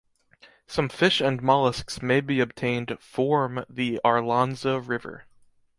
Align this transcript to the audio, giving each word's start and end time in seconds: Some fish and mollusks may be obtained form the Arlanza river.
Some 0.65 0.89
fish 0.89 1.21
and 1.21 1.43
mollusks 1.43 2.01
may 2.01 2.21
be 2.21 2.39
obtained 2.39 2.97
form 2.99 3.63
the 3.69 4.01
Arlanza 4.03 4.79
river. 4.79 5.25